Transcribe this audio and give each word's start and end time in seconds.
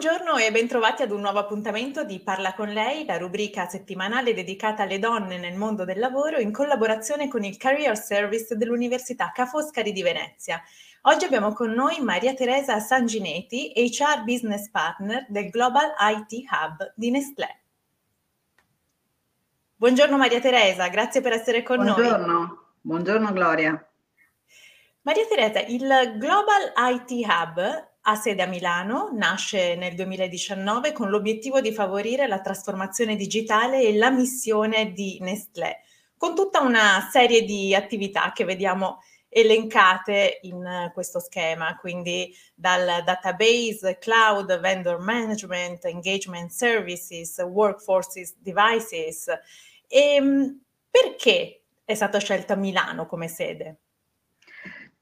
Buongiorno 0.00 0.38
e 0.38 0.50
bentrovati 0.50 1.02
ad 1.02 1.10
un 1.10 1.20
nuovo 1.20 1.40
appuntamento 1.40 2.04
di 2.04 2.20
Parla 2.20 2.54
con 2.54 2.70
lei, 2.70 3.04
la 3.04 3.18
rubrica 3.18 3.68
settimanale 3.68 4.32
dedicata 4.32 4.84
alle 4.84 4.98
donne 4.98 5.36
nel 5.36 5.58
mondo 5.58 5.84
del 5.84 5.98
lavoro 5.98 6.38
in 6.38 6.52
collaborazione 6.52 7.28
con 7.28 7.44
il 7.44 7.58
Career 7.58 7.94
Service 7.98 8.56
dell'Università 8.56 9.30
Ca' 9.30 9.44
Foscari 9.44 9.92
di 9.92 10.02
Venezia. 10.02 10.62
Oggi 11.02 11.26
abbiamo 11.26 11.52
con 11.52 11.72
noi 11.72 12.00
Maria 12.00 12.32
Teresa 12.32 12.80
Sangineti, 12.80 13.74
HR 13.74 14.24
Business 14.24 14.70
Partner 14.70 15.26
del 15.28 15.50
Global 15.50 15.92
IT 15.98 16.44
Hub 16.50 16.92
di 16.96 17.10
Nestlé. 17.10 17.60
Buongiorno 19.76 20.16
Maria 20.16 20.40
Teresa, 20.40 20.88
grazie 20.88 21.20
per 21.20 21.32
essere 21.32 21.62
con 21.62 21.76
Buongiorno. 21.76 22.10
noi. 22.10 22.16
Buongiorno, 22.16 22.64
buongiorno 22.80 23.32
Gloria. 23.34 23.90
Maria 25.02 25.26
Teresa, 25.26 25.60
il 25.60 26.14
Global 26.16 26.72
IT 26.94 27.10
Hub 27.26 27.88
ha 28.10 28.14
sede 28.16 28.42
a 28.42 28.46
Milano, 28.46 29.10
nasce 29.12 29.76
nel 29.76 29.94
2019 29.94 30.92
con 30.92 31.10
l'obiettivo 31.10 31.60
di 31.60 31.72
favorire 31.72 32.26
la 32.26 32.40
trasformazione 32.40 33.14
digitale 33.14 33.82
e 33.82 33.96
la 33.96 34.10
missione 34.10 34.92
di 34.92 35.18
Nestlé, 35.20 35.82
con 36.16 36.34
tutta 36.34 36.60
una 36.60 37.08
serie 37.10 37.44
di 37.44 37.74
attività 37.74 38.32
che 38.32 38.44
vediamo 38.44 38.98
elencate 39.28 40.40
in 40.42 40.90
questo 40.92 41.20
schema, 41.20 41.76
quindi 41.76 42.34
dal 42.52 43.04
database, 43.04 43.98
cloud, 44.00 44.58
vendor 44.58 44.98
management, 44.98 45.84
engagement 45.84 46.50
services, 46.50 47.38
workforces 47.38 48.34
devices. 48.40 49.28
E 49.86 50.14
ehm, 50.16 50.60
perché 50.90 51.62
è 51.84 51.94
stata 51.94 52.18
scelta 52.18 52.56
Milano 52.56 53.06
come 53.06 53.28
sede? 53.28 53.78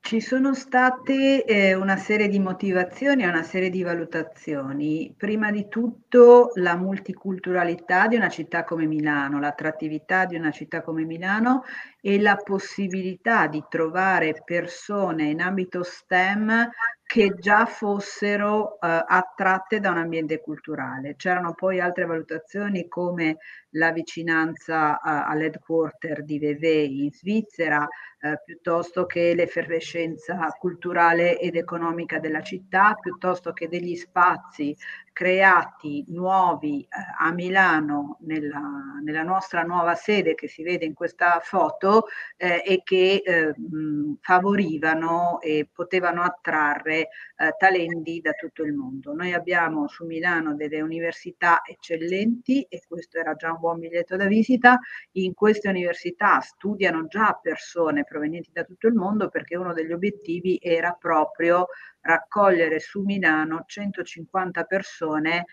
Ci 0.09 0.23
sono 0.23 0.55
state 0.55 1.45
eh, 1.45 1.75
una 1.75 1.99
serie 1.99 2.29
di 2.29 2.39
motivazioni 2.39 3.25
e 3.25 3.29
una 3.29 3.43
serie 3.43 3.69
di 3.69 3.83
valutazioni. 3.83 5.13
Prima 5.15 5.51
di 5.51 5.69
tutto 5.69 6.53
la 6.55 6.77
multiculturalità 6.77 8.07
di 8.07 8.17
una 8.17 8.31
città 8.31 8.65
come 8.65 8.87
Milano, 8.87 9.39
l'attrattività 9.39 10.25
di 10.25 10.37
una 10.37 10.51
città 10.51 10.81
come 10.81 11.05
Milano 11.05 11.65
e 12.01 12.19
la 12.23 12.37
possibilità 12.37 13.49
di 13.49 13.63
trovare 13.69 14.41
persone 14.47 15.25
in 15.25 15.43
ambito 15.43 15.83
STEM 15.83 16.71
che 17.05 17.35
già 17.39 17.67
fossero 17.67 18.81
eh, 18.81 19.05
attratte 19.07 19.79
da 19.79 19.91
un 19.91 19.99
ambiente 19.99 20.41
culturale. 20.41 21.17
C'erano 21.17 21.53
poi 21.53 21.81
altre 21.81 22.07
valutazioni 22.07 22.89
come 22.89 23.37
la 23.71 23.93
vicinanza 23.93 24.97
eh, 24.97 25.01
all'headquarter 25.03 26.25
di 26.25 26.39
Vevey 26.39 27.05
in 27.05 27.11
Svizzera, 27.13 27.87
eh, 28.21 28.41
piuttosto 28.45 29.07
che 29.07 29.35
l'effervescenza 29.35 30.49
culturale 30.59 31.39
ed 31.39 31.55
economica 31.55 32.19
della 32.19 32.43
città, 32.43 32.95
piuttosto 33.01 33.53
che 33.53 33.69
degli 33.69 33.95
spazi 33.95 34.77
creati 35.19 36.05
nuovi 36.09 36.83
eh, 36.83 36.87
a 37.19 37.33
Milano 37.33 38.19
nella, 38.21 38.61
nella, 39.03 39.25
nostra 39.25 39.63
nuova 39.63 39.97
sede 39.97 40.35
che 40.35 40.47
si 40.47 40.63
vede 40.63 40.85
in 40.85 40.95
questa 40.95 41.41
foto 41.43 42.07
eh, 42.37 42.63
e 42.65 42.83
che 42.85 43.23
eh, 43.25 43.49
mh, 43.49 44.19
favorivano 44.21 45.41
e 45.41 45.69
potevano 45.73 46.23
attrarre 46.23 47.09
eh, 47.37 47.55
talenti 47.59 48.21
da 48.21 48.31
tutto 48.33 48.63
il 48.63 48.73
mondo. 48.73 49.13
Noi 49.13 49.33
abbiamo 49.33 49.89
su 49.89 50.05
Milano 50.05 50.55
delle 50.55 50.81
università 50.81 51.63
eccellenti 51.65 52.63
e 52.69 52.83
questo 52.87 53.19
era 53.19 53.35
già 53.35 53.51
un 53.53 53.58
buon 53.59 53.79
biglietto 53.79 54.17
da 54.17 54.27
visita. 54.27 54.79
In 55.13 55.35
queste 55.35 55.69
università 55.69 56.41
studiano 56.41 57.07
già 57.07 57.39
persone 57.41 58.05
provenienti 58.05 58.51
da 58.53 58.65
tutto 58.65 58.87
il 58.87 58.95
mondo 58.95 59.29
perché 59.29 59.57
uno 59.57 59.73
degli 59.73 59.93
obiettivi 59.93 60.59
era 60.63 60.93
proprio 60.93 61.67
raccogliere 62.01 62.81
su 62.81 63.03
Milano 63.03 63.65
150 63.67 64.65
persone 64.65 65.45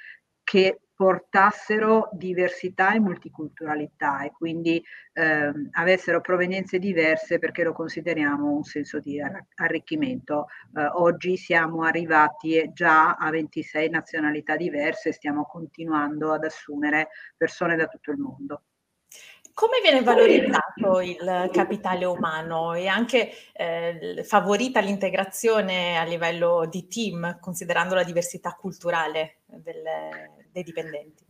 che 0.44 0.80
portassero 0.96 2.10
diversità 2.14 2.94
e 2.94 3.00
multiculturalità 3.00 4.24
e 4.24 4.32
quindi 4.32 4.82
eh, 5.14 5.52
avessero 5.72 6.22
provenienze 6.22 6.80
diverse 6.80 7.38
perché 7.38 7.64
lo 7.64 7.74
consideriamo 7.74 8.52
un 8.52 8.64
senso 8.64 9.00
di 9.00 9.22
arricchimento. 9.56 10.48
Eh, 10.76 10.86
oggi 10.94 11.36
siamo 11.36 11.84
arrivati 11.84 12.72
già 12.74 13.16
a 13.16 13.30
26 13.30 13.90
nazionalità 13.90 14.56
diverse 14.56 15.10
e 15.10 15.14
stiamo 15.14 15.46
continuando 15.46 16.32
ad 16.32 16.46
assumere 16.46 17.10
persone 17.36 17.76
da 17.76 17.88
tutto 17.88 18.12
il 18.12 18.18
mondo. 18.18 18.64
Come 19.56 19.80
viene 19.82 20.02
valorizzato 20.02 21.00
il 21.00 21.50
capitale 21.54 22.04
umano 22.04 22.74
e 22.74 22.88
anche 22.88 23.32
eh, 23.54 24.22
favorita 24.26 24.82
l'integrazione 24.82 25.98
a 25.98 26.04
livello 26.04 26.68
di 26.70 26.88
team, 26.88 27.40
considerando 27.40 27.96
la 27.96 28.04
diversità 28.04 28.52
culturale 28.52 29.38
del, 29.46 29.82
dei 30.52 30.62
dipendenti? 30.62 31.24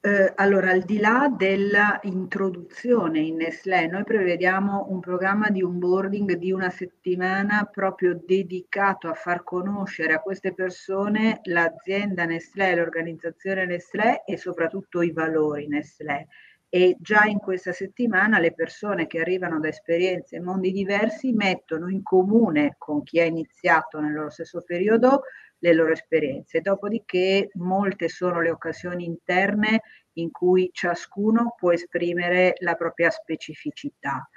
Eh, 0.00 0.32
allora, 0.34 0.72
al 0.72 0.82
di 0.82 0.98
là 0.98 1.32
dell'introduzione 1.32 3.20
in 3.20 3.36
Nestlé, 3.36 3.86
noi 3.86 4.02
prevediamo 4.02 4.86
un 4.88 4.98
programma 4.98 5.48
di 5.48 5.62
onboarding 5.62 6.38
di 6.38 6.50
una 6.50 6.70
settimana 6.70 7.68
proprio 7.70 8.20
dedicato 8.20 9.06
a 9.06 9.14
far 9.14 9.44
conoscere 9.44 10.14
a 10.14 10.20
queste 10.20 10.54
persone 10.54 11.38
l'azienda 11.44 12.24
Nestlé, 12.24 12.74
l'organizzazione 12.74 13.64
Nestlé 13.64 14.24
e 14.24 14.36
soprattutto 14.36 15.02
i 15.02 15.12
valori 15.12 15.68
Nestlé 15.68 16.26
e 16.72 16.96
già 17.00 17.24
in 17.24 17.38
questa 17.38 17.72
settimana 17.72 18.38
le 18.38 18.54
persone 18.54 19.08
che 19.08 19.18
arrivano 19.18 19.58
da 19.58 19.66
esperienze 19.66 20.36
e 20.36 20.40
mondi 20.40 20.70
diversi 20.70 21.32
mettono 21.32 21.88
in 21.88 22.02
comune 22.04 22.76
con 22.78 23.02
chi 23.02 23.18
ha 23.18 23.24
iniziato 23.24 23.98
nel 23.98 24.12
loro 24.12 24.30
stesso 24.30 24.62
periodo 24.64 25.22
le 25.58 25.74
loro 25.74 25.90
esperienze. 25.90 26.60
Dopodiché 26.60 27.50
molte 27.54 28.08
sono 28.08 28.40
le 28.40 28.50
occasioni 28.50 29.04
interne 29.04 29.82
in 30.14 30.30
cui 30.30 30.70
ciascuno 30.72 31.54
può 31.58 31.72
esprimere 31.72 32.54
la 32.60 32.76
propria 32.76 33.10
specificità. 33.10 34.28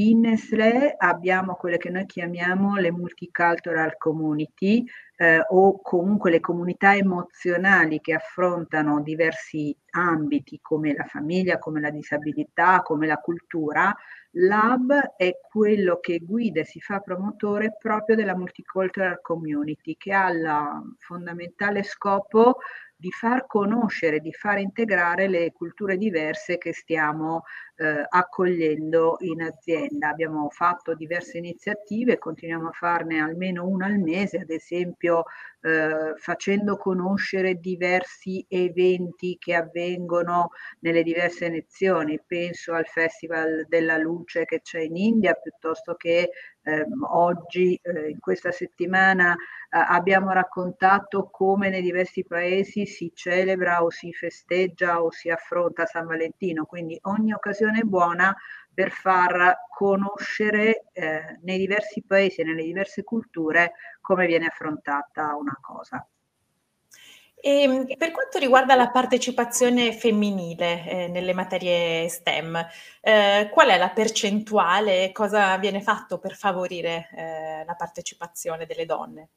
In 0.00 0.20
Nestlé 0.20 0.94
abbiamo 0.96 1.56
quelle 1.56 1.76
che 1.76 1.90
noi 1.90 2.06
chiamiamo 2.06 2.76
le 2.76 2.90
multicultural 2.90 3.98
community 3.98 4.82
eh, 5.16 5.44
o 5.46 5.78
comunque 5.82 6.30
le 6.30 6.40
comunità 6.40 6.96
emozionali 6.96 8.00
che 8.00 8.14
affrontano 8.14 9.02
diversi 9.02 9.76
ambiti 9.90 10.58
come 10.62 10.94
la 10.94 11.04
famiglia, 11.04 11.58
come 11.58 11.82
la 11.82 11.90
disabilità, 11.90 12.80
come 12.80 13.06
la 13.06 13.18
cultura. 13.18 13.94
L'hub 14.30 14.90
è 15.18 15.38
quello 15.50 15.98
che 16.00 16.20
guida 16.20 16.60
e 16.60 16.64
si 16.64 16.80
fa 16.80 17.00
promotore 17.00 17.76
proprio 17.78 18.16
della 18.16 18.34
multicultural 18.34 19.20
community 19.20 19.96
che 19.98 20.14
ha 20.14 20.30
il 20.30 20.94
fondamentale 20.96 21.82
scopo 21.82 22.56
di 23.00 23.10
far 23.10 23.46
conoscere, 23.46 24.20
di 24.20 24.32
far 24.32 24.58
integrare 24.58 25.26
le 25.26 25.52
culture 25.52 25.96
diverse 25.96 26.58
che 26.58 26.74
stiamo 26.74 27.44
eh, 27.80 28.04
accogliendo 28.06 29.16
in 29.20 29.42
azienda. 29.42 30.10
Abbiamo 30.10 30.50
fatto 30.50 30.94
diverse 30.94 31.38
iniziative, 31.38 32.18
continuiamo 32.18 32.68
a 32.68 32.72
farne 32.72 33.20
almeno 33.20 33.66
una 33.66 33.86
al 33.86 33.98
mese, 33.98 34.40
ad 34.40 34.50
esempio 34.50 35.24
eh, 35.62 36.12
facendo 36.16 36.76
conoscere 36.76 37.54
diversi 37.54 38.44
eventi 38.48 39.36
che 39.38 39.54
avvengono 39.54 40.50
nelle 40.80 41.02
diverse 41.02 41.48
nazioni. 41.48 42.20
Penso 42.24 42.74
al 42.74 42.86
Festival 42.86 43.64
della 43.66 43.96
Luce 43.96 44.44
che 44.44 44.60
c'è 44.60 44.80
in 44.80 44.96
India, 44.96 45.32
piuttosto 45.32 45.94
che 45.94 46.30
eh, 46.62 46.86
oggi, 47.10 47.78
eh, 47.82 48.10
in 48.10 48.18
questa 48.20 48.52
settimana, 48.52 49.32
eh, 49.34 49.36
abbiamo 49.70 50.32
raccontato 50.32 51.28
come 51.30 51.70
nei 51.70 51.82
diversi 51.82 52.24
paesi 52.24 52.86
si 52.86 53.12
celebra 53.14 53.82
o 53.82 53.90
si 53.90 54.12
festeggia 54.12 55.02
o 55.02 55.10
si 55.10 55.30
affronta 55.30 55.86
San 55.86 56.06
Valentino. 56.06 56.64
Quindi 56.66 56.98
ogni 57.02 57.32
occasione 57.32 57.69
è 57.76 57.82
buona 57.82 58.34
per 58.72 58.90
far 58.90 59.66
conoscere 59.68 60.84
eh, 60.92 61.38
nei 61.42 61.58
diversi 61.58 62.02
paesi 62.02 62.40
e 62.40 62.44
nelle 62.44 62.62
diverse 62.62 63.02
culture 63.02 63.72
come 64.00 64.26
viene 64.26 64.46
affrontata 64.46 65.34
una 65.36 65.58
cosa. 65.60 66.06
E 67.42 67.62
ehm, 67.62 67.96
per 67.96 68.10
quanto 68.10 68.38
riguarda 68.38 68.74
la 68.74 68.90
partecipazione 68.90 69.92
femminile 69.92 70.84
eh, 70.86 71.08
nelle 71.08 71.32
materie 71.32 72.08
STEM, 72.08 72.66
eh, 73.00 73.48
qual 73.50 73.68
è 73.68 73.78
la 73.78 73.90
percentuale? 73.90 75.10
Cosa 75.12 75.56
viene 75.56 75.80
fatto 75.80 76.18
per 76.18 76.34
favorire 76.36 77.08
eh, 77.16 77.64
la 77.64 77.74
partecipazione 77.74 78.66
delle 78.66 78.84
donne? 78.84 79.28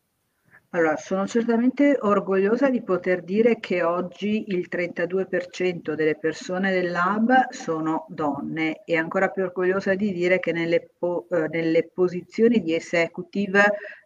Allora, 0.76 0.98
sono 0.98 1.28
certamente 1.28 2.00
orgogliosa 2.02 2.68
di 2.68 2.82
poter 2.82 3.22
dire 3.22 3.60
che 3.60 3.84
oggi 3.84 4.46
il 4.48 4.68
32% 4.72 5.94
delle 5.94 6.18
persone 6.18 6.72
del 6.72 6.90
lab 6.90 7.50
sono 7.50 8.08
donne 8.10 8.82
e 8.84 8.98
ancora 8.98 9.30
più 9.30 9.44
orgogliosa 9.44 9.94
di 9.94 10.12
dire 10.12 10.40
che 10.40 10.52
nelle, 10.52 10.90
po- 10.98 11.28
eh, 11.30 11.48
nelle 11.50 11.92
posizioni 11.94 12.60
di 12.60 12.74
executive 12.74 13.62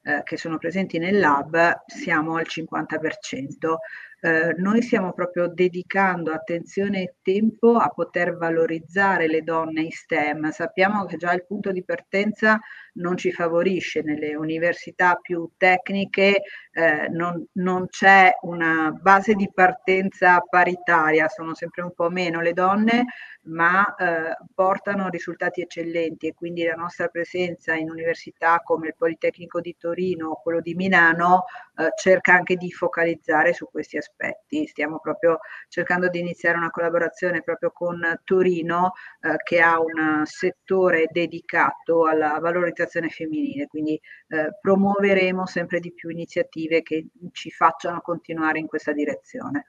eh, 0.07 0.23
che 0.23 0.37
sono 0.37 0.57
presenti 0.57 0.99
nel 0.99 1.19
lab 1.19 1.83
siamo 1.85 2.37
al 2.37 2.45
50%. 2.47 3.75
Eh, 4.19 4.55
noi 4.57 4.81
stiamo 4.81 5.13
proprio 5.13 5.47
dedicando 5.47 6.31
attenzione 6.31 7.01
e 7.03 7.15
tempo 7.21 7.75
a 7.75 7.89
poter 7.89 8.35
valorizzare 8.35 9.27
le 9.27 9.41
donne 9.41 9.81
in 9.81 9.91
STEM. 9.91 10.49
Sappiamo 10.49 11.05
che 11.05 11.17
già 11.17 11.33
il 11.33 11.45
punto 11.45 11.71
di 11.71 11.83
partenza 11.83 12.59
non 12.93 13.15
ci 13.15 13.31
favorisce 13.31 14.01
nelle 14.01 14.33
università 14.35 15.15
più 15.21 15.51
tecniche, 15.55 16.41
eh, 16.71 17.07
non, 17.09 17.45
non, 17.53 17.87
c'è 17.87 18.31
una 18.41 18.91
base 18.91 19.35
di 19.35 19.51
partenza 19.53 20.39
paritaria, 20.39 21.27
sono 21.27 21.53
sempre 21.53 21.83
un 21.83 21.93
po' 21.93 22.09
meno 22.09 22.41
le 22.41 22.53
donne, 22.53 23.05
ma 23.43 23.95
eh, 23.95 24.35
portano 24.53 25.09
risultati 25.09 25.61
eccellenti 25.61 26.27
e 26.27 26.33
quindi 26.33 26.63
la 26.63 26.73
nostra 26.73 27.07
presenza 27.07 27.75
in 27.75 27.89
università 27.89 28.61
come 28.63 28.87
il 28.87 28.95
Politecnico 28.97 29.61
di 29.61 29.75
Torino 29.77 29.96
o 30.29 30.41
quello 30.41 30.61
di 30.61 30.75
Milano 30.75 31.45
eh, 31.77 31.89
cerca 31.95 32.33
anche 32.33 32.55
di 32.55 32.71
focalizzare 32.71 33.53
su 33.53 33.67
questi 33.69 33.97
aspetti. 33.97 34.67
Stiamo 34.67 34.99
proprio 34.99 35.39
cercando 35.67 36.09
di 36.09 36.19
iniziare 36.19 36.57
una 36.57 36.69
collaborazione 36.69 37.41
proprio 37.41 37.71
con 37.71 37.99
Torino 38.23 38.93
eh, 39.21 39.37
che 39.43 39.61
ha 39.61 39.79
un 39.79 40.25
settore 40.25 41.07
dedicato 41.11 42.05
alla 42.05 42.39
valorizzazione 42.39 43.09
femminile, 43.09 43.67
quindi 43.67 43.99
eh, 44.27 44.49
promuoveremo 44.59 45.45
sempre 45.45 45.79
di 45.79 45.93
più 45.93 46.09
iniziative 46.09 46.81
che 46.81 47.07
ci 47.31 47.49
facciano 47.51 48.01
continuare 48.01 48.59
in 48.59 48.67
questa 48.67 48.93
direzione. 48.93 49.65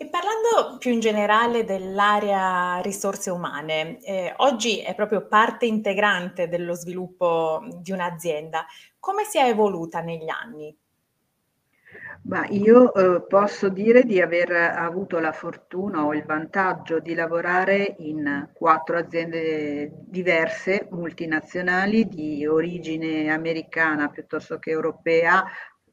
E 0.00 0.06
parlando 0.06 0.78
più 0.78 0.92
in 0.92 1.00
generale 1.00 1.64
dell'area 1.64 2.80
risorse 2.82 3.30
umane, 3.30 4.00
eh, 4.02 4.32
oggi 4.36 4.78
è 4.78 4.94
proprio 4.94 5.26
parte 5.26 5.66
integrante 5.66 6.46
dello 6.46 6.74
sviluppo 6.74 7.66
di 7.80 7.90
un'azienda. 7.90 8.64
Come 9.00 9.24
si 9.24 9.38
è 9.38 9.48
evoluta 9.48 10.00
negli 10.00 10.28
anni? 10.28 10.72
Ma 12.26 12.46
io 12.46 12.94
eh, 12.94 13.22
posso 13.22 13.68
dire 13.70 14.04
di 14.04 14.20
aver 14.20 14.52
avuto 14.52 15.18
la 15.18 15.32
fortuna 15.32 16.04
o 16.04 16.14
il 16.14 16.22
vantaggio 16.24 17.00
di 17.00 17.14
lavorare 17.14 17.96
in 17.98 18.50
quattro 18.52 18.98
aziende 18.98 19.90
diverse, 20.06 20.86
multinazionali, 20.92 22.06
di 22.06 22.46
origine 22.46 23.32
americana 23.32 24.08
piuttosto 24.10 24.60
che 24.60 24.70
europea, 24.70 25.44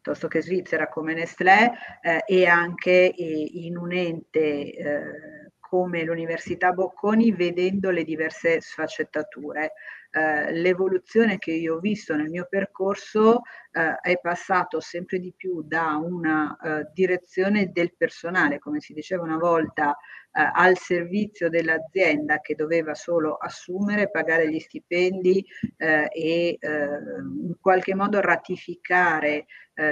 piuttosto 0.05 0.27
che 0.27 0.43
svizzera 0.43 0.87
come 0.87 1.15
Nestlé 1.15 1.71
eh, 2.01 2.23
e 2.27 2.45
anche 2.45 3.11
eh, 3.11 3.49
in 3.53 3.75
un 3.75 3.91
ente 3.91 4.71
eh, 4.71 5.51
come 5.59 6.03
l'Università 6.03 6.73
Bocconi 6.73 7.31
vedendo 7.31 7.89
le 7.89 8.03
diverse 8.03 8.61
sfaccettature. 8.61 9.73
Eh, 10.15 10.53
l'evoluzione 10.53 11.37
che 11.37 11.51
io 11.51 11.75
ho 11.75 11.79
visto 11.79 12.15
nel 12.15 12.29
mio 12.29 12.47
percorso 12.49 13.41
eh, 13.69 13.97
è 13.99 14.17
passato 14.21 14.79
sempre 14.79 15.19
di 15.19 15.33
più 15.35 15.61
da 15.61 15.97
una 15.97 16.57
eh, 16.57 16.87
direzione 16.93 17.73
del 17.73 17.93
personale, 17.97 18.57
come 18.57 18.79
si 18.79 18.93
diceva 18.93 19.23
una 19.23 19.35
volta, 19.35 19.89
eh, 20.31 20.49
al 20.53 20.77
servizio 20.77 21.49
dell'azienda 21.49 22.39
che 22.39 22.55
doveva 22.55 22.93
solo 22.93 23.35
assumere, 23.35 24.09
pagare 24.09 24.49
gli 24.49 24.59
stipendi 24.59 25.45
eh, 25.75 26.07
e 26.09 26.59
in 26.61 27.55
qualche 27.59 27.93
modo 27.93 28.21
ratificare 28.21 29.45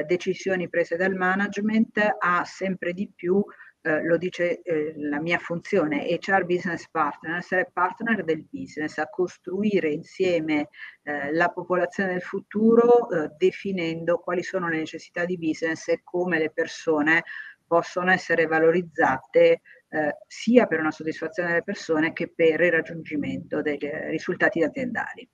decisioni 0.06 0.70
prese 0.70 0.96
dal 0.96 1.14
management 1.14 2.16
a 2.18 2.46
sempre 2.46 2.94
di 2.94 3.12
più 3.14 3.44
eh, 3.86 4.02
lo 4.02 4.16
dice 4.18 4.62
eh, 4.62 4.94
la 4.96 5.20
mia 5.20 5.38
funzione, 5.38 6.08
HR 6.08 6.46
business 6.46 6.88
partner, 6.90 7.36
essere 7.36 7.70
partner 7.72 8.24
del 8.24 8.46
business, 8.50 8.98
a 8.98 9.10
costruire 9.10 9.90
insieme 9.90 10.70
eh, 11.04 11.34
la 11.34 11.50
popolazione 11.50 12.14
del 12.14 12.22
futuro 12.22 13.10
eh, 13.10 13.32
definendo 13.38 14.20
quali 14.20 14.42
sono 14.42 14.70
le 14.70 14.78
necessità 14.78 15.26
di 15.26 15.38
business 15.38 15.90
e 15.90 16.00
come 16.02 16.40
le 16.40 16.50
persone 16.52 17.24
possono 17.68 18.12
essere 18.12 18.46
valorizzate 18.46 19.62
eh, 19.90 20.18
sia 20.28 20.66
per 20.66 20.80
una 20.80 20.92
soddisfazione 20.92 21.50
delle 21.50 21.64
persone 21.64 22.14
che 22.14 22.32
per 22.34 22.62
il 22.62 22.72
raggiungimento 22.72 23.62
dei 23.62 23.78
risultati 24.10 24.64
aziendali. 24.64 25.30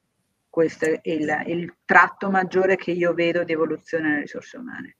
Questo 0.49 0.85
è 0.85 0.99
il, 1.03 1.43
il 1.45 1.75
tratto 1.85 2.31
maggiore 2.31 2.75
che 2.75 2.91
io 2.91 3.13
vedo 3.13 3.43
di 3.43 3.53
evoluzione 3.53 4.07
nelle 4.07 4.21
risorse 4.21 4.57
umane. 4.57 4.98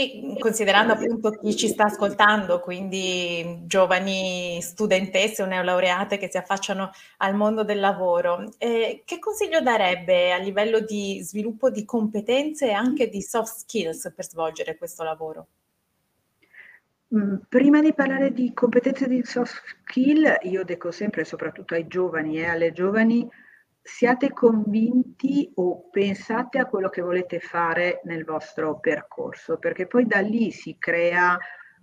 E 0.00 0.36
considerando 0.38 0.92
appunto 0.92 1.32
chi 1.32 1.56
ci 1.56 1.66
sta 1.66 1.86
ascoltando, 1.86 2.60
quindi 2.60 3.62
giovani 3.64 4.62
studentesse 4.62 5.42
o 5.42 5.46
neolaureate 5.46 6.18
che 6.18 6.30
si 6.30 6.36
affacciano 6.36 6.92
al 7.16 7.34
mondo 7.34 7.64
del 7.64 7.80
lavoro, 7.80 8.48
eh, 8.58 9.02
che 9.04 9.18
consiglio 9.18 9.60
darebbe 9.60 10.30
a 10.30 10.36
livello 10.36 10.78
di 10.78 11.20
sviluppo 11.24 11.68
di 11.68 11.84
competenze 11.84 12.68
e 12.68 12.72
anche 12.74 13.08
di 13.08 13.20
soft 13.20 13.56
skills 13.56 14.12
per 14.14 14.24
svolgere 14.24 14.78
questo 14.78 15.02
lavoro? 15.02 15.46
Mm, 17.12 17.34
prima 17.48 17.80
di 17.80 17.92
parlare 17.92 18.32
di 18.32 18.54
competenze 18.54 19.08
di 19.08 19.24
soft 19.24 19.64
skill, 19.82 20.38
io 20.42 20.62
dico 20.62 20.92
sempre, 20.92 21.24
soprattutto 21.24 21.74
ai 21.74 21.88
giovani 21.88 22.38
e 22.38 22.46
alle 22.46 22.70
giovani, 22.70 23.28
siate 23.88 24.34
convinti 24.34 25.50
o 25.54 25.88
pensate 25.88 26.58
a 26.58 26.66
quello 26.66 26.90
che 26.90 27.00
volete 27.00 27.40
fare 27.40 28.02
nel 28.04 28.22
vostro 28.22 28.78
percorso, 28.78 29.56
perché 29.56 29.86
poi 29.86 30.06
da 30.06 30.20
lì 30.20 30.50
si 30.50 30.76
crea 30.78 31.38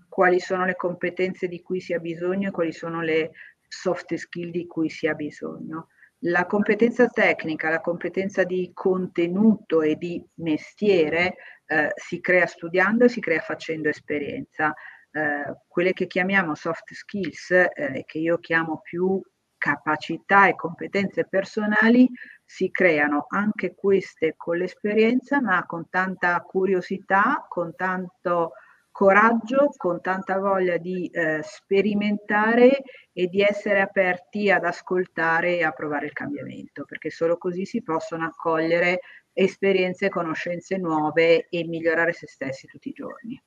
quali 0.07 0.39
sono 0.39 0.65
le 0.65 0.75
competenze 0.75 1.47
di 1.47 1.63
cui 1.63 1.81
si 1.81 1.93
ha 1.93 1.99
bisogno 1.99 2.49
e 2.49 2.51
quali 2.51 2.71
sono 2.71 3.01
le 3.01 3.31
soft 3.67 4.13
skill 4.13 4.51
di 4.51 4.67
cui 4.67 4.87
si 4.87 5.07
ha 5.07 5.15
bisogno. 5.15 5.87
La 6.19 6.45
competenza 6.45 7.07
tecnica, 7.07 7.69
la 7.69 7.81
competenza 7.81 8.43
di 8.43 8.69
contenuto 8.71 9.81
e 9.81 9.95
di 9.95 10.23
mestiere 10.35 11.35
eh, 11.65 11.91
si 11.95 12.21
crea 12.21 12.45
studiando 12.45 13.05
e 13.05 13.09
si 13.09 13.19
crea 13.19 13.41
facendo 13.41 13.89
esperienza. 13.89 14.73
Eh, 15.11 15.55
quelle 15.67 15.93
che 15.93 16.05
chiamiamo 16.05 16.53
soft 16.53 16.93
skills, 16.93 17.49
eh, 17.49 18.03
che 18.05 18.19
io 18.19 18.37
chiamo 18.37 18.79
più 18.81 19.19
capacità 19.65 20.47
e 20.47 20.55
competenze 20.55 21.25
personali 21.25 22.07
si 22.43 22.69
creano 22.69 23.25
anche 23.29 23.73
queste 23.73 24.35
con 24.37 24.57
l'esperienza, 24.57 25.41
ma 25.41 25.65
con 25.65 25.89
tanta 25.89 26.39
curiosità, 26.41 27.43
con 27.49 27.73
tanto 27.75 28.51
coraggio, 28.91 29.73
con 29.75 30.01
tanta 30.01 30.37
voglia 30.37 30.77
di 30.77 31.07
eh, 31.07 31.41
sperimentare 31.41 32.83
e 33.11 33.25
di 33.25 33.41
essere 33.41 33.81
aperti 33.81 34.51
ad 34.51 34.65
ascoltare 34.65 35.57
e 35.57 35.63
a 35.63 35.71
provare 35.71 36.05
il 36.05 36.13
cambiamento, 36.13 36.85
perché 36.85 37.09
solo 37.09 37.35
così 37.37 37.65
si 37.65 37.81
possono 37.81 38.25
accogliere 38.25 38.99
esperienze 39.33 40.05
e 40.05 40.09
conoscenze 40.09 40.77
nuove 40.77 41.47
e 41.49 41.65
migliorare 41.65 42.13
se 42.13 42.27
stessi 42.27 42.67
tutti 42.67 42.89
i 42.89 42.93
giorni. 42.93 43.41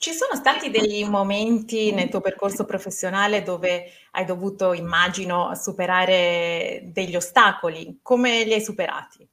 Ci 0.00 0.12
sono 0.14 0.34
stati 0.34 0.70
dei 0.70 1.06
momenti 1.06 1.92
nel 1.92 2.08
tuo 2.08 2.22
percorso 2.22 2.64
professionale 2.64 3.42
dove 3.42 3.84
hai 4.12 4.24
dovuto, 4.24 4.72
immagino, 4.72 5.54
superare 5.54 6.84
degli 6.84 7.16
ostacoli. 7.16 7.98
Come 8.00 8.44
li 8.44 8.54
hai 8.54 8.62
superati? 8.62 9.28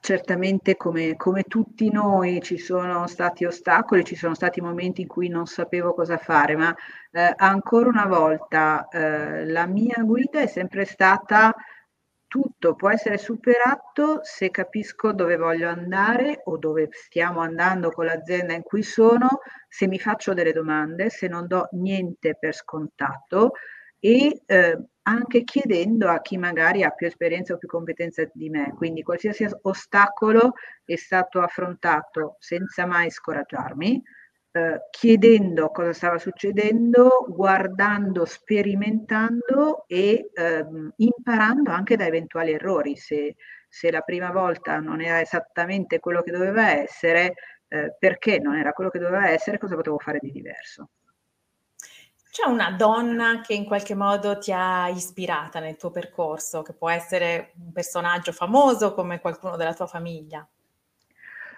Certamente 0.00 0.76
come, 0.76 1.16
come, 1.16 1.42
tutti 1.42 1.90
noi 1.90 2.40
ci 2.42 2.58
sono 2.58 3.08
stati 3.08 3.44
ostacoli, 3.44 4.04
ci 4.04 4.14
sono 4.14 4.36
stati 4.36 4.60
momenti 4.60 5.00
in 5.00 5.08
cui 5.08 5.26
non 5.26 5.46
sapevo 5.46 5.94
cosa 5.94 6.16
fare, 6.16 6.54
ma 6.54 6.72
eh, 7.10 7.34
ancora 7.36 7.88
una 7.88 8.06
volta 8.06 8.86
eh, 8.86 9.46
la 9.46 9.66
mia 9.66 10.00
guida 10.04 10.42
è 10.42 10.46
sempre 10.46 10.84
stata 10.84 11.52
tutto 12.34 12.74
può 12.74 12.90
essere 12.90 13.16
superato 13.16 14.18
se 14.24 14.50
capisco 14.50 15.12
dove 15.12 15.36
voglio 15.36 15.68
andare 15.68 16.40
o 16.46 16.58
dove 16.58 16.88
stiamo 16.90 17.38
andando 17.38 17.92
con 17.92 18.06
l'azienda 18.06 18.54
in 18.54 18.62
cui 18.62 18.82
sono, 18.82 19.38
se 19.68 19.86
mi 19.86 20.00
faccio 20.00 20.34
delle 20.34 20.52
domande, 20.52 21.10
se 21.10 21.28
non 21.28 21.46
do 21.46 21.68
niente 21.74 22.36
per 22.36 22.52
scontato 22.52 23.52
e 24.00 24.42
eh, 24.46 24.84
anche 25.02 25.44
chiedendo 25.44 26.08
a 26.08 26.20
chi 26.20 26.36
magari 26.36 26.82
ha 26.82 26.90
più 26.90 27.06
esperienza 27.06 27.54
o 27.54 27.56
più 27.56 27.68
competenza 27.68 28.28
di 28.32 28.50
me. 28.50 28.74
Quindi 28.74 29.02
qualsiasi 29.02 29.46
ostacolo 29.62 30.54
è 30.84 30.96
stato 30.96 31.40
affrontato 31.40 32.34
senza 32.40 32.84
mai 32.84 33.12
scoraggiarmi 33.12 34.02
eh, 34.56 34.82
chiedendo 34.90 35.70
cosa 35.70 35.92
stava 35.92 36.16
succedendo, 36.16 37.26
guardando, 37.28 38.24
sperimentando 38.24 39.84
e 39.88 40.30
ehm, 40.32 40.92
imparando 40.96 41.72
anche 41.72 41.96
da 41.96 42.06
eventuali 42.06 42.52
errori. 42.52 42.94
Se, 42.94 43.34
se, 43.68 43.90
la 43.90 44.02
prima 44.02 44.30
volta 44.30 44.78
non 44.78 45.00
era 45.00 45.20
esattamente 45.20 45.98
quello 45.98 46.22
che 46.22 46.30
doveva 46.30 46.70
essere, 46.70 47.34
eh, 47.66 47.96
perché 47.98 48.38
non 48.38 48.54
era 48.54 48.72
quello 48.72 48.90
che 48.90 49.00
doveva 49.00 49.28
essere, 49.28 49.58
cosa 49.58 49.74
potevo 49.74 49.98
fare 49.98 50.18
di 50.20 50.30
diverso. 50.30 50.90
C'è 52.30 52.46
una 52.46 52.70
donna 52.70 53.40
che 53.40 53.54
in 53.54 53.64
qualche 53.64 53.96
modo 53.96 54.38
ti 54.38 54.52
ha 54.52 54.88
ispirata 54.88 55.58
nel 55.58 55.76
tuo 55.76 55.90
percorso, 55.90 56.62
che 56.62 56.74
può 56.74 56.90
essere 56.90 57.54
un 57.58 57.72
personaggio 57.72 58.30
famoso 58.30 58.94
come 58.94 59.20
qualcuno 59.20 59.56
della 59.56 59.74
tua 59.74 59.88
famiglia? 59.88 60.48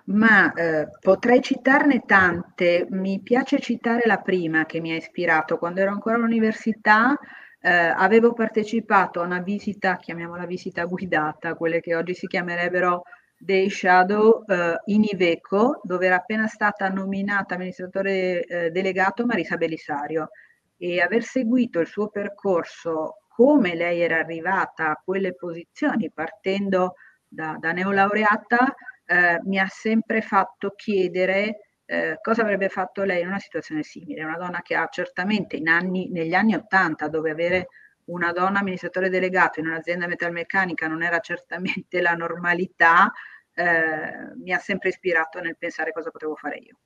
Ma 0.07 0.53
eh, 0.53 0.89
potrei 1.01 1.41
citarne 1.41 2.03
tante. 2.07 2.87
Mi 2.91 3.21
piace 3.21 3.59
citare 3.59 4.03
la 4.05 4.19
prima 4.19 4.67
che 4.67 4.81
mi 4.81 4.93
ha 4.93 4.97
ispirato. 4.97 5.59
Quando 5.59 5.81
ero 5.81 5.91
ancora 5.91 6.17
all'università 6.17 7.19
eh, 7.61 7.71
avevo 7.71 8.33
partecipato 8.33 9.21
a 9.21 9.25
una 9.25 9.41
visita, 9.41 9.97
chiamiamola 9.97 10.47
visita 10.47 10.85
guidata, 10.85 11.55
quelle 11.55 11.81
che 11.81 11.95
oggi 11.97 12.15
si 12.15 12.27
chiamerebbero 12.27 13.03
Day 13.39 13.69
Shadow 13.69 14.45
eh, 14.47 14.81
in 14.87 15.05
Iveco, 15.05 15.81
dove 15.83 16.07
era 16.07 16.17
appena 16.17 16.47
stata 16.47 16.89
nominata 16.89 17.55
amministratore 17.55 18.45
eh, 18.45 18.71
delegato 18.71 19.27
Marisa 19.27 19.57
Belisario 19.57 20.31
e 20.79 21.01
aver 21.01 21.23
seguito 21.23 21.81
il 21.81 21.87
suo 21.87 22.09
percorso, 22.09 23.19
come 23.29 23.75
lei 23.75 24.01
era 24.01 24.19
arrivata 24.19 24.91
a 24.91 25.01
quelle 25.03 25.35
posizioni 25.35 26.11
partendo 26.11 26.95
da, 27.29 27.57
da 27.59 27.73
neolaureata, 27.73 28.75
eh, 29.07 29.41
mi 29.45 29.59
ha 29.59 29.69
sempre 29.69 30.21
fatto 30.21 30.73
chiedere 30.75 31.67
eh, 31.89 32.19
cosa 32.21 32.43
avrebbe 32.43 32.69
fatto 32.69 33.05
lei 33.05 33.23
in 33.23 33.29
una 33.29 33.39
situazione 33.39 33.83
simile. 33.83 34.25
Una 34.25 34.37
donna 34.37 34.61
che 34.61 34.75
ha 34.75 34.89
certamente 34.91 35.61
anni, 35.65 36.11
negli 36.11 36.35
anni 36.35 36.55
Ottanta, 36.55 37.09
dove 37.09 37.31
avere 37.31 37.69
una 38.07 38.33
donna 38.33 38.59
amministratore 38.59 39.09
delegato 39.09 39.61
in 39.61 39.67
un'azienda 39.69 40.07
metalmeccanica 40.07 40.87
non 40.87 41.03
era 41.03 41.19
certamente 41.21 42.01
la 42.01 42.15
normalità, 42.15 43.13
eh, 43.55 44.35
mi 44.37 44.53
ha 44.53 44.59
sempre 44.59 44.91
ispirato 44.91 45.41
nel 45.41 45.57
pensare 45.57 45.93
cosa 45.93 46.11
potevo 46.11 46.35
fare 46.35 46.59
io. 46.59 46.77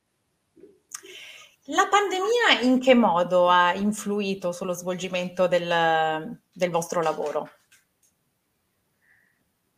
La 1.64 1.88
pandemia 1.88 2.60
in 2.62 2.80
che 2.80 2.94
modo 2.94 3.48
ha 3.48 3.74
influito 3.74 4.52
sullo 4.52 4.72
svolgimento 4.72 5.46
del, 5.46 6.40
del 6.52 6.70
vostro 6.70 7.02
lavoro? 7.02 7.50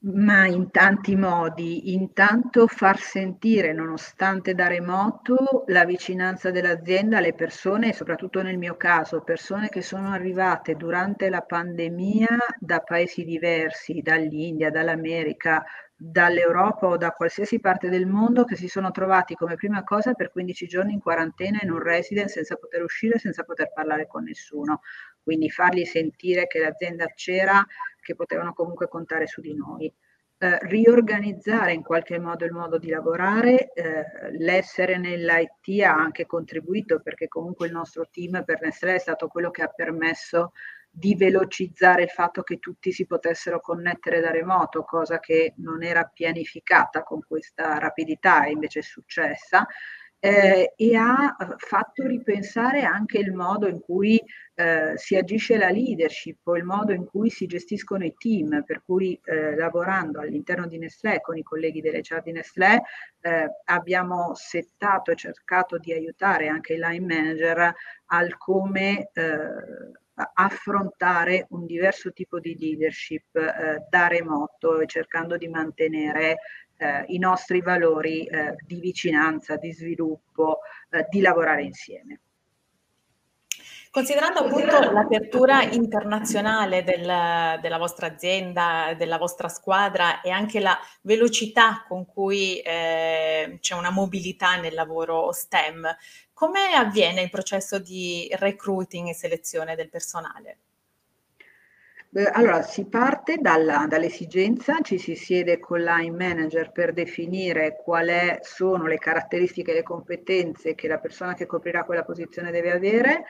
Ma 0.05 0.47
in 0.49 0.73
tanti 0.73 1.15
modi, 1.15 1.93
intanto 1.95 2.67
far 2.67 2.99
sentire, 2.99 3.73
nonostante 3.73 4.53
da 4.53 4.67
remoto, 4.67 5.63
la 5.69 5.85
vicinanza 5.85 6.51
dell'azienda 6.51 7.19
alle 7.19 7.35
persone 7.35 7.93
soprattutto 7.93 8.43
nel 8.43 8.59
mio 8.59 8.77
caso, 8.77 9.21
persone 9.23 9.69
che 9.69 9.81
sono 9.81 10.11
arrivate 10.11 10.75
durante 10.75 11.29
la 11.29 11.43
pandemia 11.43 12.27
da 12.59 12.81
paesi 12.81 13.23
diversi, 13.23 14.01
dall'India, 14.03 14.71
dall'America, 14.73 15.65
dall'Europa 15.95 16.89
o 16.89 16.97
da 16.97 17.11
qualsiasi 17.13 17.61
parte 17.61 17.89
del 17.89 18.07
mondo 18.09 18.43
che 18.43 18.57
si 18.57 18.67
sono 18.67 18.91
trovati 18.91 19.37
come 19.37 19.55
prima 19.55 19.85
cosa 19.85 20.15
per 20.15 20.33
15 20.33 20.67
giorni 20.67 20.95
in 20.95 21.01
quarantena 21.01 21.61
in 21.63 21.71
un 21.71 21.79
residence 21.79 22.33
senza 22.35 22.57
poter 22.57 22.83
uscire, 22.83 23.21
senza 23.21 23.45
poter 23.45 23.73
parlare 23.73 24.09
con 24.09 24.25
nessuno. 24.25 24.81
Quindi 25.23 25.49
fargli 25.51 25.85
sentire 25.85 26.49
che 26.49 26.59
l'azienda 26.59 27.07
c'era, 27.15 27.65
che 28.03 28.15
potevano 28.15 28.53
comunque 28.53 28.89
contare 28.89 29.27
su 29.27 29.41
di 29.41 29.55
noi. 29.55 29.93
Eh, 30.39 30.59
riorganizzare 30.63 31.73
in 31.73 31.83
qualche 31.85 32.19
modo 32.19 32.45
il 32.45 32.53
modo 32.53 32.77
di 32.77 32.89
lavorare, 32.89 33.73
eh, 33.73 34.05
l'essere 34.39 34.99
nell'IT 34.99 35.83
ha 35.85 35.95
anche 35.95 36.27
contribuito 36.27 37.01
perché 37.01 37.29
comunque 37.29 37.67
il 37.69 37.73
nostro 37.73 38.09
team 38.11 38.43
per 38.45 38.61
Nestlé 38.61 38.97
è 38.97 38.99
stato 38.99 39.29
quello 39.29 39.53
che 39.53 39.63
ha 39.63 39.69
permesso 39.69 40.51
di 40.91 41.15
velocizzare 41.15 42.03
il 42.03 42.09
fatto 42.11 42.43
che 42.43 42.59
tutti 42.59 42.93
si 42.93 43.07
potessero 43.07 43.61
connettere 43.61 44.21
da 44.21 44.31
remoto, 44.31 44.83
cosa 44.83 45.21
che 45.21 45.55
non 45.59 45.83
era 45.83 46.05
pianificata 46.05 47.03
con 47.03 47.25
questa 47.27 47.79
rapidità 47.79 48.45
e 48.45 48.51
invece 48.51 48.81
è 48.81 48.83
successa. 48.83 49.65
Eh, 50.25 50.75
e 50.77 50.95
ha 50.95 51.37
fatto 51.57 52.07
ripensare 52.07 52.83
anche 52.83 53.19
il 53.19 53.33
modo 53.33 53.67
in 53.67 53.81
cui 53.81 54.23
eh, 54.55 54.93
si 54.95 55.17
agisce 55.17 55.57
la 55.57 55.69
leadership 55.69 56.47
o 56.47 56.57
il 56.57 56.63
modo 56.63 56.93
in 56.93 57.07
cui 57.07 57.29
si 57.29 57.47
gestiscono 57.47 58.05
i 58.05 58.15
team, 58.17 58.63
per 58.65 58.83
cui 58.85 59.19
eh, 59.25 59.57
lavorando 59.57 60.21
all'interno 60.21 60.69
di 60.69 60.79
Nestlé 60.79 61.21
con 61.21 61.37
i 61.37 61.43
colleghi 61.43 61.81
delle 61.81 62.03
chat 62.03 62.23
di 62.23 62.31
Nestlé 62.31 62.83
eh, 63.21 63.49
abbiamo 63.65 64.33
settato 64.35 65.11
e 65.11 65.17
cercato 65.17 65.79
di 65.79 65.93
aiutare 65.93 66.47
anche 66.47 66.75
i 66.75 66.79
line 66.79 67.05
manager 67.05 67.75
al 68.07 68.37
come 68.39 69.11
eh, 69.15 69.39
affrontare 70.35 71.47
un 71.51 71.67
diverso 71.67 72.13
tipo 72.13 72.39
di 72.39 72.57
leadership 72.59 73.35
eh, 73.35 73.85
da 73.89 74.07
remoto 74.07 74.79
e 74.79 74.87
cercando 74.87 75.37
di 75.37 75.49
mantenere 75.49 76.37
eh, 76.83 77.05
i 77.09 77.19
nostri 77.19 77.61
valori 77.61 78.25
eh, 78.25 78.57
di 78.67 78.81
vicinanza, 78.81 79.57
di 79.57 79.73
sviluppo, 79.73 80.59
eh, 80.91 81.07
di 81.09 81.21
lavorare 81.21 81.63
insieme. 81.63 82.21
Considerando 83.91 84.41
appunto 84.41 84.91
l'apertura 84.91 85.63
internazionale 85.65 86.83
del, 86.83 87.61
della 87.61 87.77
vostra 87.77 88.07
azienda, 88.07 88.95
della 88.97 89.19
vostra 89.19 89.49
squadra 89.49 90.23
e 90.23 90.31
anche 90.31 90.61
la 90.61 90.79
velocità 91.03 91.85
con 91.87 92.07
cui 92.07 92.59
eh, 92.61 93.59
c'è 93.61 93.75
una 93.75 93.91
mobilità 93.91 94.57
nel 94.57 94.73
lavoro 94.73 95.31
STEM, 95.31 95.95
come 96.33 96.73
avviene 96.75 97.21
il 97.21 97.29
processo 97.29 97.79
di 97.79 98.29
recruiting 98.33 99.09
e 99.09 99.15
selezione 99.15 99.77
del 99.77 99.91
personale? 99.91 100.57
Allora, 102.15 102.61
si 102.61 102.85
parte 102.89 103.39
dalla, 103.39 103.87
dall'esigenza, 103.89 104.83
ci 104.83 104.99
si 104.99 105.15
siede 105.15 105.59
con 105.59 105.81
line 105.81 106.15
manager 106.15 106.71
per 106.71 106.93
definire 106.93 107.81
quali 107.83 108.37
sono 108.43 108.85
le 108.87 108.99
caratteristiche 108.99 109.71
e 109.71 109.75
le 109.77 109.83
competenze 109.83 110.75
che 110.75 110.89
la 110.89 110.99
persona 110.99 111.33
che 111.33 111.47
coprirà 111.47 111.85
quella 111.85 112.05
posizione 112.05 112.51
deve 112.51 112.71
avere, 112.71 113.25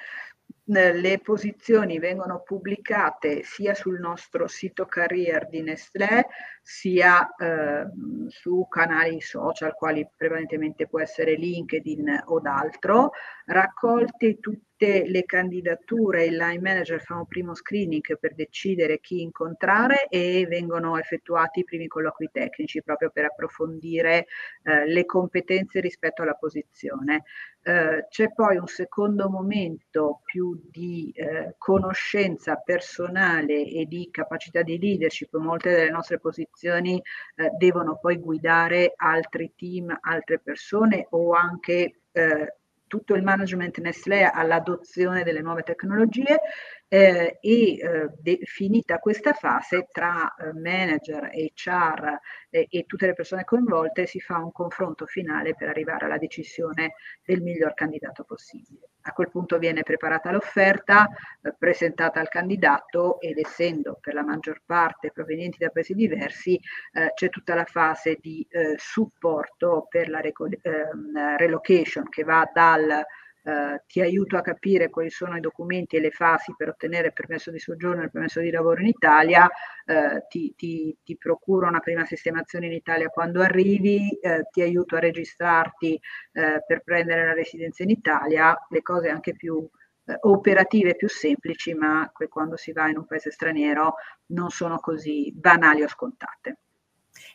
le 0.72 1.20
posizioni 1.20 1.98
vengono 1.98 2.42
pubblicate 2.42 3.42
sia 3.42 3.74
sul 3.74 3.98
nostro 4.00 4.46
sito 4.46 4.86
career 4.86 5.48
di 5.48 5.62
Nestlé, 5.62 6.26
sia 6.62 7.34
eh, 7.34 7.86
su 8.28 8.66
canali 8.68 9.20
social, 9.20 9.74
quali 9.74 10.08
prevalentemente 10.16 10.86
può 10.86 11.00
essere 11.00 11.34
LinkedIn 11.34 12.22
o 12.26 12.40
d'altro, 12.40 13.10
raccolte 13.46 14.38
tutte 14.38 15.04
le 15.06 15.24
candidature, 15.24 16.24
il 16.24 16.36
line 16.36 16.60
manager 16.60 17.00
fa 17.00 17.16
un 17.16 17.26
primo 17.26 17.54
screening 17.54 18.18
per 18.18 18.34
decidere 18.34 18.98
chi 19.00 19.20
incontrare 19.20 20.08
e 20.08 20.46
vengono 20.48 20.98
effettuati 20.98 21.60
i 21.60 21.64
primi 21.64 21.86
colloqui 21.86 22.30
tecnici 22.32 22.82
proprio 22.82 23.10
per 23.10 23.26
approfondire 23.26 24.26
eh, 24.62 24.86
le 24.86 25.04
competenze 25.04 25.80
rispetto 25.80 26.22
alla 26.22 26.34
posizione. 26.34 27.24
Eh, 27.62 28.06
c'è 28.08 28.32
poi 28.32 28.56
un 28.56 28.66
secondo 28.66 29.28
momento 29.28 30.20
più 30.24 30.60
di 30.70 31.12
eh, 31.14 31.54
conoscenza 31.58 32.56
personale 32.56 33.66
e 33.66 33.86
di 33.86 34.08
capacità 34.10 34.62
di 34.62 34.78
leadership. 34.78 35.36
Molte 35.36 35.70
delle 35.70 35.90
nostre 35.90 36.18
posizioni 36.18 37.00
eh, 37.36 37.50
devono 37.58 37.98
poi 37.98 38.18
guidare 38.18 38.92
altri 38.96 39.52
team, 39.56 39.96
altre 40.00 40.38
persone 40.38 41.06
o 41.10 41.32
anche 41.32 42.00
eh, 42.12 42.56
tutto 42.92 43.14
il 43.14 43.22
management 43.22 43.78
Nestlé 43.78 44.24
all'adozione 44.24 45.22
delle 45.22 45.40
nuove 45.40 45.62
tecnologie 45.62 46.40
eh, 46.88 47.38
e 47.40 47.72
eh, 47.72 48.10
de- 48.20 48.40
finita 48.42 48.98
questa 48.98 49.32
fase 49.32 49.88
tra 49.90 50.34
eh, 50.34 50.52
manager, 50.52 51.30
HR 51.32 52.18
e 52.50 52.84
tutte 52.86 53.06
le 53.06 53.14
persone 53.14 53.44
coinvolte 53.44 54.04
si 54.04 54.20
fa 54.20 54.36
un 54.36 54.52
confronto 54.52 55.06
finale 55.06 55.54
per 55.54 55.68
arrivare 55.68 56.04
alla 56.04 56.18
decisione 56.18 56.96
del 57.24 57.40
miglior 57.40 57.72
candidato 57.72 58.24
possibile. 58.24 58.91
A 59.04 59.12
quel 59.12 59.30
punto 59.30 59.58
viene 59.58 59.82
preparata 59.82 60.30
l'offerta, 60.30 61.08
eh, 61.42 61.54
presentata 61.58 62.20
al 62.20 62.28
candidato 62.28 63.20
ed 63.20 63.38
essendo 63.38 63.98
per 64.00 64.14
la 64.14 64.22
maggior 64.22 64.60
parte 64.64 65.10
provenienti 65.12 65.58
da 65.58 65.70
paesi 65.70 65.94
diversi 65.94 66.58
eh, 66.92 67.12
c'è 67.14 67.28
tutta 67.28 67.54
la 67.54 67.64
fase 67.64 68.18
di 68.20 68.46
supporto 68.76 69.86
per 69.88 70.08
la 70.08 70.20
ehm, 70.20 71.36
relocation 71.36 72.08
che 72.08 72.24
va 72.24 72.48
dal 72.52 73.04
eh, 73.44 73.82
ti 73.86 74.00
aiuto 74.00 74.36
a 74.36 74.40
capire 74.40 74.88
quali 74.88 75.10
sono 75.10 75.36
i 75.36 75.40
documenti 75.40 75.96
e 75.96 76.00
le 76.00 76.10
fasi 76.10 76.54
per 76.56 76.68
ottenere 76.68 77.08
il 77.08 77.12
permesso 77.12 77.50
di 77.50 77.58
soggiorno 77.58 78.02
e 78.02 78.04
il 78.04 78.10
permesso 78.10 78.40
di 78.40 78.50
lavoro 78.50 78.80
in 78.80 78.86
Italia, 78.86 79.50
eh, 79.84 80.26
ti, 80.28 80.54
ti, 80.56 80.96
ti, 81.02 81.16
procuro 81.16 81.66
una 81.66 81.80
prima 81.80 82.04
sistemazione 82.04 82.66
in 82.66 82.72
Italia 82.72 83.08
quando 83.08 83.42
arrivi, 83.42 84.10
eh, 84.20 84.46
ti 84.50 84.62
aiuto 84.62 84.96
a 84.96 85.00
registrarti 85.00 86.00
eh, 86.32 86.62
per 86.64 86.82
prendere 86.84 87.26
la 87.26 87.32
residenza 87.32 87.82
in 87.82 87.90
Italia, 87.90 88.56
le 88.68 88.82
cose 88.82 89.08
anche 89.08 89.34
più 89.34 89.68
eh, 90.04 90.16
operative 90.20 90.94
più 90.94 91.08
semplici, 91.08 91.74
ma 91.74 92.10
quando 92.28 92.56
si 92.56 92.72
va 92.72 92.88
in 92.88 92.98
un 92.98 93.06
paese 93.06 93.30
straniero 93.30 93.94
non 94.26 94.50
sono 94.50 94.78
così 94.78 95.32
banali 95.34 95.82
o 95.82 95.88
scontate. 95.88 96.58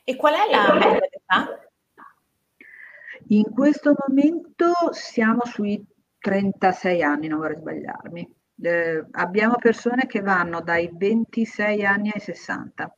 E 0.03 0.15
qual 0.15 0.33
è 0.33 0.49
la 0.49 0.99
d'età? 0.99 1.61
In 3.29 3.51
questo 3.53 3.93
momento 4.07 4.71
siamo 4.91 5.43
sui 5.43 5.85
36 6.27 7.01
anni, 7.01 7.27
non 7.27 7.39
vorrei 7.39 7.55
sbagliarmi. 7.55 8.35
Eh, 8.61 9.05
abbiamo 9.11 9.55
persone 9.55 10.07
che 10.07 10.19
vanno 10.19 10.61
dai 10.61 10.89
26 10.91 11.85
anni 11.85 12.11
ai 12.13 12.19
60. 12.19 12.93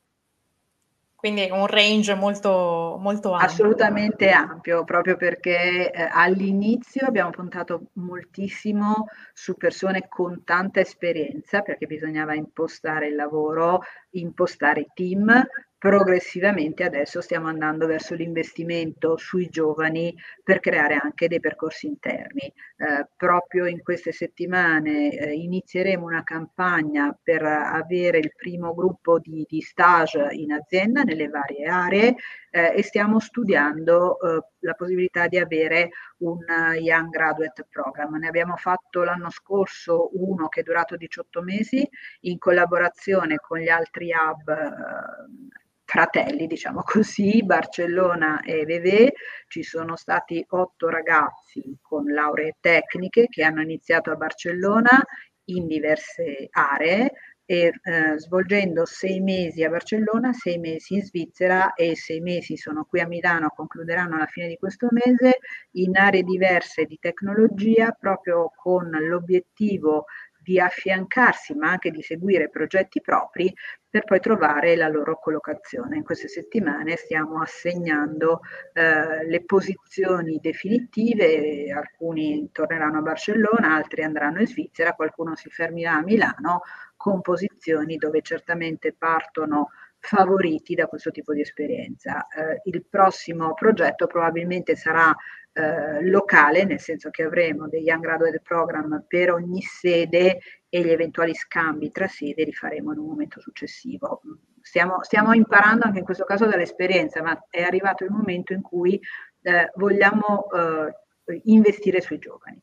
Quindi 1.13 1.50
un 1.51 1.67
range 1.67 2.15
molto, 2.15 2.98
molto 2.98 3.33
ampio. 3.33 3.45
Assolutamente 3.45 4.31
ampio, 4.31 4.83
proprio 4.86 5.17
perché 5.17 5.91
eh, 5.91 6.09
all'inizio 6.09 7.05
abbiamo 7.05 7.29
puntato 7.29 7.89
moltissimo 7.95 9.07
su 9.33 9.55
persone 9.57 10.07
con 10.07 10.43
tanta 10.45 10.79
esperienza, 10.79 11.62
perché 11.62 11.88
bisognava 11.88 12.33
impostare 12.36 13.07
il 13.07 13.15
lavoro, 13.15 13.81
impostare 14.12 14.79
i 14.79 14.91
team, 14.93 15.45
progressivamente 15.79 16.83
adesso 16.83 17.21
stiamo 17.21 17.48
andando 17.48 17.88
verso 17.88 18.13
l'investimento 18.13 19.15
sui 19.15 19.48
giovani 19.48 20.13
per 20.43 20.59
creare 20.59 21.00
anche 21.01 21.29
dei 21.29 21.39
percorsi 21.39 21.88
interni. 21.88 22.41
Eh, 22.41 23.07
proprio 23.15 23.65
in 23.65 23.81
queste 23.81 24.12
settimane 24.12 25.09
eh, 25.17 25.31
inizieremo 25.31 26.05
una 26.05 26.24
campagna 26.24 27.17
per 27.24 27.43
avere 27.43 28.17
il 28.17 28.33
primo 28.36 28.74
gruppo 28.74 29.19
di, 29.19 29.45
di 29.48 29.62
stage 29.62 30.27
in 30.31 30.51
azienda 30.51 31.03
nelle 31.03 31.29
varie 31.29 31.65
aree 31.65 32.15
eh, 32.51 32.74
e 32.75 32.83
stiamo 32.83 33.19
studiando 33.21 34.19
eh, 34.19 34.43
la 34.59 34.74
possibilità 34.74 35.27
di 35.27 35.38
avere 35.38 35.91
un 36.17 36.39
Young 36.77 37.09
Graduate 37.09 37.65
Program. 37.69 38.15
Ne 38.15 38.27
abbiamo 38.27 38.57
fatto 38.57 39.03
l'anno 39.03 39.29
scorso 39.29 40.09
uno 40.13 40.50
che 40.50 40.59
è 40.59 40.63
durato 40.63 40.98
18 40.98 41.41
mesi 41.41 41.88
in 42.21 42.38
collaborazione 42.38 43.38
con 43.38 43.59
gli 43.59 43.69
altri 43.69 44.12
hub 44.12 44.50
eh, 44.50 45.67
fratelli, 45.89 46.46
diciamo 46.46 46.84
così, 46.84 47.41
Barcellona 47.43 48.41
e 48.41 48.63
Vevey, 48.63 49.12
ci 49.48 49.63
sono 49.63 49.96
stati 49.96 50.46
otto 50.50 50.88
ragazzi 50.88 51.77
con 51.81 52.05
lauree 52.05 52.58
tecniche 52.60 53.25
che 53.27 53.43
hanno 53.43 53.62
iniziato 53.62 54.12
a 54.12 54.15
Barcellona 54.15 55.03
in 55.46 55.65
diverse 55.65 56.48
aree 56.51 57.12
e 57.43 57.74
eh, 57.81 58.19
svolgendo 58.19 58.86
sei 58.86 59.19
mesi 59.19 59.63
a 59.63 59.69
Barcellona, 59.69 60.31
sei 60.34 60.60
mesi 60.60 60.93
in 60.93 61.01
Svizzera 61.01 61.74
e 61.74 61.96
sei 61.96 62.19
mesi 62.19 62.55
sono 62.55 62.86
qui 62.86 63.00
a 63.00 63.08
Milano, 63.08 63.50
concluderanno 63.50 64.17
alla 64.17 64.27
fine 64.27 64.48
di 64.48 64.58
questo 64.58 64.89
mese 64.91 65.39
in 65.72 65.98
aree 65.98 66.22
diverse 66.22 66.86
di 66.86 67.00
tecnologia 67.01 67.89
proprio 68.00 68.51
con 68.55 68.91
l'obiettivo 68.91 70.05
di 70.41 70.60
affiancarsi 70.60 71.53
ma 71.55 71.72
anche 71.72 71.91
di 71.91 72.01
seguire 72.01 72.50
progetti 72.50 73.01
propri 73.01 73.53
per 73.89 74.03
poi 74.03 74.19
trovare 74.19 74.75
la 74.75 74.88
loro 74.88 75.19
collocazione. 75.19 75.98
In 75.98 76.03
queste 76.03 76.27
settimane 76.27 76.96
stiamo 76.96 77.41
assegnando 77.41 78.41
eh, 78.74 79.25
le 79.25 79.43
posizioni 79.46 80.39
definitive, 80.39 81.72
alcuni 81.72 82.50
torneranno 82.51 83.00
a 83.00 83.01
Barcellona, 83.01 83.75
altri 83.75 84.03
andranno 84.03 84.41
in 84.41 84.48
Svizzera, 84.48 84.93
qualcuno 84.93 85.36
si 85.36 85.50
fermerà 85.50 85.96
a 85.96 86.03
Milano 86.03 86.62
con 86.96 87.22
posizioni 87.22 87.96
dove 87.96 88.22
certamente 88.22 88.93
partono 88.93 89.69
favoriti 90.00 90.75
da 90.75 90.88
questo 90.88 91.12
tipo 91.12 91.34
di 91.34 91.41
esperienza. 91.41 92.27
Eh, 92.27 92.62
il 92.65 92.86
prossimo 92.89 93.53
progetto 93.53 94.08
probabilmente 94.08 94.75
sarà 94.75 95.15
eh, 95.51 96.03
locale, 96.08 96.63
nel 96.63 96.79
senso 96.79 97.10
che 97.10 97.24
avremo 97.24 97.68
dei 97.68 97.82
Young 97.82 98.01
Graduate 98.01 98.41
Program 98.41 99.03
per 99.08 99.32
ogni 99.32 99.62
sede 99.62 100.39
e 100.70 100.82
gli 100.82 100.89
eventuali 100.89 101.34
scambi 101.34 101.91
tra 101.91 102.08
sede 102.08 102.44
li 102.44 102.53
faremo 102.53 102.94
in 102.94 103.00
un 103.00 103.08
momento 103.08 103.41
successivo. 103.41 104.22
Stiamo, 104.62 105.03
stiamo 105.03 105.34
imparando 105.34 105.86
anche 105.86 106.00
in 106.00 106.06
questo 106.06 106.24
caso 106.24 106.46
dall'esperienza, 106.46 107.22
ma 107.22 107.38
è 107.50 107.62
arrivato 107.62 108.03
il 108.03 108.12
momento 108.12 108.53
in 108.53 108.62
cui 108.62 109.00
eh, 109.41 109.72
vogliamo 109.75 110.50
eh, 110.51 111.41
investire 111.46 112.01
sui 112.01 112.20
giovani. 112.20 112.62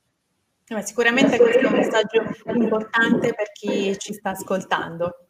sicuramente 0.82 1.38
questo 1.38 1.60
è 1.60 1.66
un 1.66 1.72
messaggio 1.72 2.22
importante 2.54 3.34
per 3.34 3.50
chi 3.52 3.96
ci 3.98 4.12
sta 4.12 4.30
ascoltando. 4.30 5.28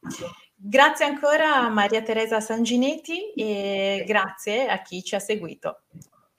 Grazie 0.58 1.04
ancora 1.04 1.56
a 1.56 1.68
Maria 1.68 2.00
Teresa 2.00 2.40
Sanginetti 2.40 3.32
e 3.32 4.04
grazie 4.06 4.68
a 4.68 4.80
chi 4.80 5.02
ci 5.04 5.14
ha 5.14 5.18
seguito. 5.18 5.82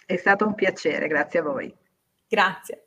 È 0.06 0.16
stato 0.16 0.46
un 0.48 0.56
piacere, 0.56 1.08
grazie 1.08 1.40
a 1.40 1.44
voi. 1.44 1.74
Grazie. 2.28 2.87